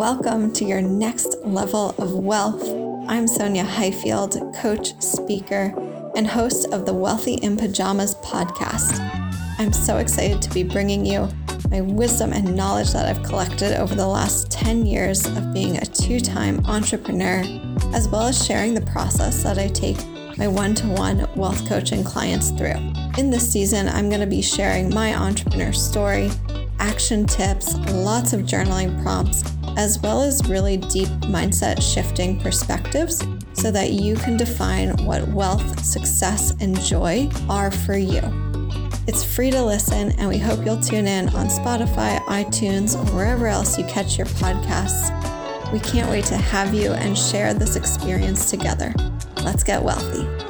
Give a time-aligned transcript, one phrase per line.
[0.00, 2.66] welcome to your next level of wealth.
[3.06, 5.74] I'm Sonya Highfield, coach, speaker,
[6.16, 8.98] and host of the Wealthy in Pajamas podcast.
[9.58, 11.28] I'm so excited to be bringing you
[11.70, 15.84] my wisdom and knowledge that I've collected over the last 10 years of being a
[15.84, 17.42] two time entrepreneur,
[17.92, 19.98] as well as sharing the process that I take
[20.38, 22.76] my one to one wealth coaching clients through.
[23.18, 26.30] In this season, I'm going to be sharing my entrepreneur story,
[26.78, 29.42] action tips, lots of journaling prompts,
[29.76, 35.84] as well as really deep mindset shifting perspectives so that you can define what wealth,
[35.84, 38.20] success, and joy are for you.
[39.06, 43.46] It's free to listen, and we hope you'll tune in on Spotify, iTunes, or wherever
[43.46, 45.10] else you catch your podcasts.
[45.72, 48.94] We can't wait to have you and share this experience together.
[49.42, 50.49] Let's get wealthy.